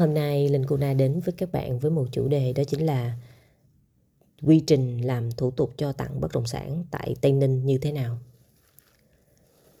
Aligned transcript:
Hôm 0.00 0.14
nay 0.14 0.48
Linh 0.48 0.64
Cô 0.66 0.76
Na 0.76 0.94
đến 0.94 1.20
với 1.20 1.32
các 1.32 1.52
bạn 1.52 1.78
với 1.78 1.90
một 1.90 2.06
chủ 2.12 2.28
đề 2.28 2.52
đó 2.52 2.62
chính 2.64 2.86
là 2.86 3.14
quy 4.42 4.60
trình 4.60 5.06
làm 5.06 5.32
thủ 5.32 5.50
tục 5.50 5.72
cho 5.76 5.92
tặng 5.92 6.20
bất 6.20 6.32
động 6.32 6.46
sản 6.46 6.84
tại 6.90 7.14
Tây 7.20 7.32
Ninh 7.32 7.66
như 7.66 7.78
thế 7.78 7.92
nào. 7.92 8.18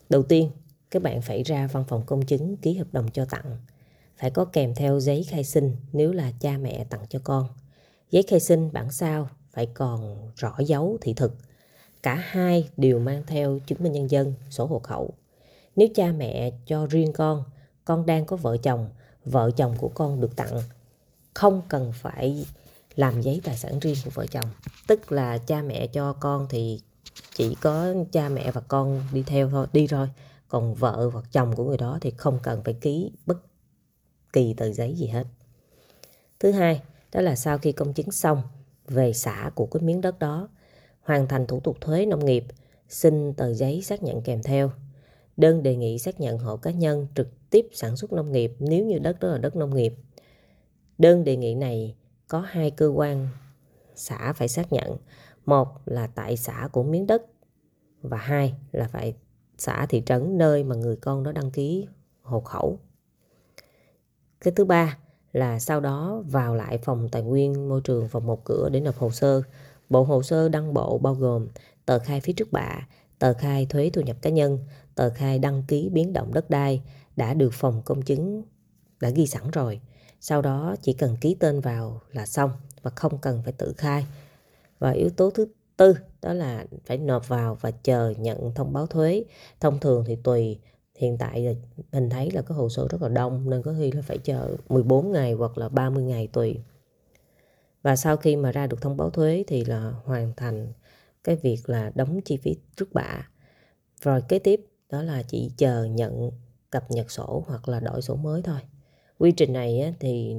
Đầu 0.08 0.22
tiên, 0.22 0.50
các 0.90 1.02
bạn 1.02 1.22
phải 1.22 1.42
ra 1.42 1.68
văn 1.72 1.84
phòng 1.88 2.02
công 2.06 2.26
chứng 2.26 2.56
ký 2.56 2.74
hợp 2.74 2.86
đồng 2.92 3.10
cho 3.10 3.24
tặng. 3.24 3.56
Phải 4.16 4.30
có 4.30 4.44
kèm 4.44 4.74
theo 4.74 5.00
giấy 5.00 5.24
khai 5.28 5.44
sinh 5.44 5.76
nếu 5.92 6.12
là 6.12 6.32
cha 6.40 6.58
mẹ 6.58 6.84
tặng 6.84 7.04
cho 7.08 7.18
con. 7.24 7.48
Giấy 8.10 8.22
khai 8.22 8.40
sinh 8.40 8.72
bản 8.72 8.92
sao 8.92 9.28
phải 9.50 9.66
còn 9.66 10.30
rõ 10.36 10.58
dấu 10.66 10.98
thị 11.00 11.14
thực. 11.14 11.36
Cả 12.02 12.14
hai 12.14 12.68
đều 12.76 12.98
mang 12.98 13.22
theo 13.26 13.58
chứng 13.66 13.82
minh 13.82 13.92
nhân 13.92 14.10
dân, 14.10 14.34
sổ 14.50 14.66
hộ 14.66 14.78
khẩu. 14.78 15.14
Nếu 15.76 15.88
cha 15.94 16.12
mẹ 16.12 16.50
cho 16.66 16.86
riêng 16.86 17.12
con, 17.12 17.44
con 17.84 18.06
đang 18.06 18.24
có 18.24 18.36
vợ 18.36 18.56
chồng, 18.56 18.88
vợ 19.24 19.50
chồng 19.56 19.74
của 19.78 19.88
con 19.88 20.20
được 20.20 20.36
tặng, 20.36 20.62
không 21.34 21.62
cần 21.68 21.92
phải 21.92 22.46
làm 22.96 23.20
giấy 23.20 23.40
tài 23.44 23.56
sản 23.56 23.78
riêng 23.78 23.96
của 24.04 24.10
vợ 24.14 24.26
chồng. 24.26 24.46
Tức 24.86 25.12
là 25.12 25.38
cha 25.38 25.62
mẹ 25.62 25.86
cho 25.86 26.12
con 26.12 26.46
thì 26.50 26.80
chỉ 27.34 27.56
có 27.60 27.94
cha 28.12 28.28
mẹ 28.28 28.50
và 28.50 28.60
con 28.60 29.02
đi 29.12 29.22
theo 29.22 29.50
thôi, 29.50 29.66
đi 29.72 29.86
thôi. 29.86 30.08
Còn 30.48 30.74
vợ 30.74 31.10
hoặc 31.12 31.24
chồng 31.32 31.56
của 31.56 31.64
người 31.64 31.76
đó 31.76 31.98
thì 32.00 32.10
không 32.10 32.38
cần 32.42 32.62
phải 32.64 32.74
ký 32.74 33.12
bất 33.26 33.38
kỳ 34.32 34.54
tờ 34.54 34.72
giấy 34.72 34.94
gì 34.94 35.06
hết. 35.06 35.24
Thứ 36.40 36.50
hai, 36.52 36.82
đó 37.12 37.20
là 37.20 37.36
sau 37.36 37.58
khi 37.58 37.72
công 37.72 37.92
chứng 37.92 38.10
xong 38.10 38.42
về 38.88 39.12
xã 39.12 39.50
của 39.54 39.66
cái 39.66 39.82
miếng 39.82 40.00
đất 40.00 40.18
đó, 40.18 40.48
hoàn 41.02 41.28
thành 41.28 41.46
thủ 41.46 41.60
tục 41.60 41.76
thuế 41.80 42.06
nông 42.06 42.24
nghiệp, 42.24 42.44
xin 42.88 43.34
tờ 43.34 43.54
giấy 43.54 43.82
xác 43.82 44.02
nhận 44.02 44.22
kèm 44.22 44.42
theo. 44.42 44.70
Đơn 45.36 45.62
đề 45.62 45.76
nghị 45.76 45.98
xác 45.98 46.20
nhận 46.20 46.38
hộ 46.38 46.56
cá 46.56 46.70
nhân 46.70 47.06
trực 47.14 47.28
tiếp 47.50 47.68
sản 47.72 47.96
xuất 47.96 48.12
nông 48.12 48.32
nghiệp 48.32 48.52
nếu 48.58 48.84
như 48.84 48.98
đất 48.98 49.20
đó 49.20 49.28
là 49.28 49.38
đất 49.38 49.56
nông 49.56 49.76
nghiệp. 49.76 49.94
Đơn 50.98 51.24
đề 51.24 51.36
nghị 51.36 51.54
này 51.54 51.94
có 52.28 52.40
hai 52.40 52.70
cơ 52.70 52.88
quan 52.88 53.28
xã 53.94 54.32
phải 54.32 54.48
xác 54.48 54.72
nhận. 54.72 54.96
Một 55.46 55.68
là 55.86 56.06
tại 56.06 56.36
xã 56.36 56.68
của 56.72 56.82
miếng 56.82 57.06
đất 57.06 57.22
và 58.02 58.16
hai 58.16 58.54
là 58.72 58.88
phải 58.88 59.14
xã 59.58 59.86
thị 59.86 60.02
trấn 60.06 60.38
nơi 60.38 60.64
mà 60.64 60.74
người 60.74 60.96
con 60.96 61.22
đó 61.22 61.32
đăng 61.32 61.50
ký 61.50 61.86
hộ 62.22 62.40
khẩu. 62.40 62.78
Cái 64.40 64.52
thứ 64.56 64.64
ba 64.64 64.98
là 65.32 65.58
sau 65.58 65.80
đó 65.80 66.22
vào 66.26 66.54
lại 66.54 66.78
phòng 66.78 67.08
tài 67.08 67.22
nguyên 67.22 67.68
môi 67.68 67.80
trường 67.84 68.08
phòng 68.08 68.26
một 68.26 68.44
cửa 68.44 68.68
để 68.72 68.80
nộp 68.80 68.98
hồ 68.98 69.10
sơ. 69.10 69.42
Bộ 69.90 70.02
hồ 70.02 70.22
sơ 70.22 70.48
đăng 70.48 70.74
bộ 70.74 70.98
bao 70.98 71.14
gồm 71.14 71.48
tờ 71.86 71.98
khai 71.98 72.20
phía 72.20 72.32
trước 72.32 72.52
bạ, 72.52 72.88
tờ 73.18 73.34
khai 73.34 73.66
thuế 73.66 73.90
thu 73.92 74.02
nhập 74.02 74.16
cá 74.22 74.30
nhân, 74.30 74.58
tờ 74.94 75.10
khai 75.10 75.38
đăng 75.38 75.62
ký 75.68 75.88
biến 75.88 76.12
động 76.12 76.34
đất 76.34 76.50
đai 76.50 76.82
đã 77.16 77.34
được 77.34 77.52
phòng 77.52 77.82
công 77.84 78.02
chứng 78.02 78.42
đã 79.00 79.10
ghi 79.10 79.26
sẵn 79.26 79.50
rồi. 79.50 79.80
Sau 80.20 80.42
đó 80.42 80.76
chỉ 80.82 80.92
cần 80.92 81.16
ký 81.20 81.36
tên 81.40 81.60
vào 81.60 82.00
là 82.12 82.26
xong 82.26 82.50
và 82.82 82.90
không 82.90 83.18
cần 83.18 83.42
phải 83.44 83.52
tự 83.52 83.74
khai. 83.76 84.06
Và 84.78 84.90
yếu 84.90 85.10
tố 85.10 85.30
thứ 85.30 85.46
tư 85.76 85.94
đó 86.22 86.32
là 86.32 86.66
phải 86.84 86.98
nộp 86.98 87.28
vào 87.28 87.54
và 87.60 87.70
chờ 87.70 88.14
nhận 88.18 88.54
thông 88.54 88.72
báo 88.72 88.86
thuế. 88.86 89.24
Thông 89.60 89.80
thường 89.80 90.04
thì 90.06 90.16
tùy, 90.16 90.58
hiện 90.94 91.18
tại 91.18 91.40
là 91.40 91.52
mình 91.92 92.10
thấy 92.10 92.30
là 92.30 92.42
cái 92.42 92.56
hồ 92.56 92.68
sơ 92.68 92.88
rất 92.88 93.02
là 93.02 93.08
đông 93.08 93.50
nên 93.50 93.62
có 93.62 93.74
khi 93.78 93.92
là 93.92 94.02
phải 94.02 94.18
chờ 94.18 94.56
14 94.68 95.12
ngày 95.12 95.32
hoặc 95.32 95.58
là 95.58 95.68
30 95.68 96.04
ngày 96.04 96.26
tùy. 96.26 96.60
Và 97.82 97.96
sau 97.96 98.16
khi 98.16 98.36
mà 98.36 98.52
ra 98.52 98.66
được 98.66 98.80
thông 98.80 98.96
báo 98.96 99.10
thuế 99.10 99.44
thì 99.46 99.64
là 99.64 99.92
hoàn 100.04 100.32
thành 100.36 100.72
cái 101.24 101.36
việc 101.36 101.68
là 101.68 101.92
đóng 101.94 102.20
chi 102.24 102.36
phí 102.36 102.56
trước 102.76 102.92
bạ. 102.92 103.28
Rồi 104.00 104.22
kế 104.28 104.38
tiếp 104.38 104.66
đó 104.90 105.02
là 105.02 105.22
chỉ 105.22 105.50
chờ 105.56 105.84
nhận 105.84 106.30
cập 106.70 106.90
nhật 106.90 107.10
sổ 107.10 107.44
hoặc 107.46 107.68
là 107.68 107.80
đổi 107.80 108.02
sổ 108.02 108.16
mới 108.16 108.42
thôi. 108.42 108.60
Quy 109.18 109.32
trình 109.32 109.52
này 109.52 109.80
á, 109.80 109.92
thì 110.00 110.36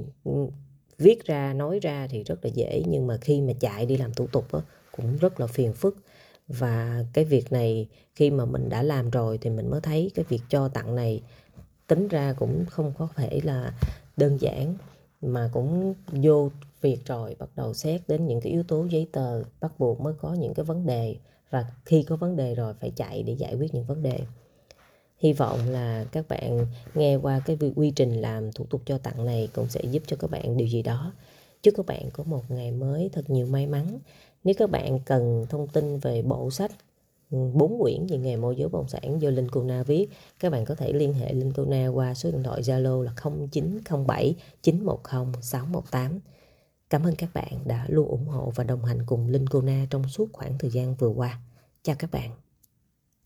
viết 0.97 1.25
ra 1.25 1.53
nói 1.53 1.79
ra 1.79 2.07
thì 2.09 2.23
rất 2.23 2.45
là 2.45 2.51
dễ 2.53 2.83
nhưng 2.87 3.07
mà 3.07 3.17
khi 3.17 3.41
mà 3.41 3.53
chạy 3.59 3.85
đi 3.85 3.97
làm 3.97 4.13
thủ 4.13 4.27
tục 4.27 4.51
á, 4.51 4.59
cũng 4.91 5.17
rất 5.17 5.39
là 5.39 5.47
phiền 5.47 5.73
phức. 5.73 5.97
Và 6.47 7.05
cái 7.13 7.25
việc 7.25 7.51
này 7.51 7.87
khi 8.15 8.29
mà 8.29 8.45
mình 8.45 8.69
đã 8.69 8.83
làm 8.83 9.09
rồi 9.09 9.37
thì 9.37 9.49
mình 9.49 9.69
mới 9.69 9.81
thấy 9.81 10.11
cái 10.15 10.25
việc 10.29 10.41
cho 10.49 10.67
tặng 10.67 10.95
này 10.95 11.21
tính 11.87 12.07
ra 12.07 12.33
cũng 12.33 12.65
không 12.69 12.93
có 12.97 13.07
thể 13.15 13.39
là 13.43 13.73
đơn 14.17 14.37
giản 14.41 14.75
mà 15.21 15.49
cũng 15.53 15.93
vô 16.07 16.49
việc 16.81 17.05
rồi 17.05 17.35
bắt 17.39 17.49
đầu 17.55 17.73
xét 17.73 18.01
đến 18.07 18.27
những 18.27 18.41
cái 18.41 18.51
yếu 18.51 18.63
tố 18.63 18.85
giấy 18.85 19.07
tờ 19.11 19.43
bắt 19.59 19.79
buộc 19.79 20.01
mới 20.01 20.13
có 20.13 20.33
những 20.33 20.53
cái 20.53 20.65
vấn 20.65 20.85
đề. 20.85 21.15
Và 21.49 21.65
khi 21.85 22.03
có 22.03 22.15
vấn 22.15 22.35
đề 22.35 22.55
rồi 22.55 22.73
phải 22.73 22.91
chạy 22.95 23.23
để 23.23 23.33
giải 23.33 23.55
quyết 23.55 23.73
những 23.73 23.85
vấn 23.85 24.03
đề 24.03 24.19
hy 25.21 25.33
vọng 25.33 25.59
là 25.69 26.05
các 26.11 26.27
bạn 26.27 26.65
nghe 26.93 27.15
qua 27.15 27.41
cái 27.45 27.57
quy 27.75 27.91
trình 27.91 28.21
làm 28.21 28.51
thủ 28.51 28.65
tục 28.65 28.81
cho 28.85 28.97
tặng 28.97 29.25
này 29.25 29.49
cũng 29.53 29.69
sẽ 29.69 29.81
giúp 29.83 30.03
cho 30.07 30.15
các 30.19 30.29
bạn 30.31 30.57
điều 30.57 30.67
gì 30.67 30.81
đó 30.81 31.13
chúc 31.63 31.73
các 31.77 31.85
bạn 31.85 32.09
có 32.13 32.23
một 32.23 32.51
ngày 32.51 32.71
mới 32.71 33.09
thật 33.13 33.29
nhiều 33.29 33.45
may 33.45 33.67
mắn 33.67 33.99
nếu 34.43 34.55
các 34.57 34.69
bạn 34.69 34.99
cần 34.99 35.45
thông 35.49 35.67
tin 35.67 35.99
về 35.99 36.21
bộ 36.21 36.51
sách 36.51 36.71
ừ, 37.31 37.37
bốn 37.53 37.79
quyển 37.81 38.07
về 38.07 38.17
nghề 38.17 38.35
môi 38.35 38.55
giới 38.55 38.67
bất 38.67 38.77
động 38.79 38.89
sản 38.89 39.21
do 39.21 39.29
Linh 39.29 39.47
Cô 39.51 39.63
Na 39.63 39.83
viết, 39.83 40.09
các 40.39 40.49
bạn 40.49 40.65
có 40.65 40.75
thể 40.75 40.93
liên 40.93 41.13
hệ 41.13 41.33
Linh 41.33 41.53
Cô 41.55 41.65
Na 41.65 41.87
qua 41.87 42.13
số 42.13 42.31
điện 42.31 42.43
thoại 42.43 42.61
Zalo 42.61 43.01
là 43.01 43.11
0907 43.51 44.35
910 44.61 45.41
618. 45.41 46.19
Cảm 46.89 47.03
ơn 47.03 47.15
các 47.15 47.29
bạn 47.33 47.59
đã 47.65 47.85
luôn 47.89 48.07
ủng 48.07 48.27
hộ 48.27 48.51
và 48.55 48.63
đồng 48.63 48.85
hành 48.85 49.05
cùng 49.05 49.27
Linh 49.27 49.49
Cô 49.49 49.61
Na 49.61 49.85
trong 49.89 50.09
suốt 50.09 50.29
khoảng 50.33 50.57
thời 50.57 50.71
gian 50.71 50.95
vừa 50.95 51.09
qua. 51.09 51.39
Chào 51.83 51.95
các 51.99 52.11
bạn. 52.11 52.50